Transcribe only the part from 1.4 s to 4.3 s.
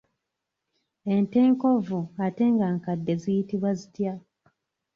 enkovvu ate nga nkadde ziyitibwa zitya?